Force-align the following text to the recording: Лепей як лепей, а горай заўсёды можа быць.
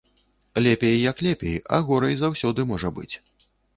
Лепей 0.67 0.99
як 1.11 1.21
лепей, 1.27 1.57
а 1.77 1.81
горай 1.91 2.13
заўсёды 2.23 2.67
можа 2.71 2.93
быць. 2.97 3.11